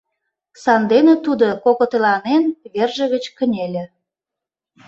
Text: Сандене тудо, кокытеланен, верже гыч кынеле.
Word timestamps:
Сандене 0.63 1.15
тудо, 1.25 1.47
кокытеланен, 1.63 2.43
верже 2.73 3.05
гыч 3.13 3.25
кынеле. 3.37 3.85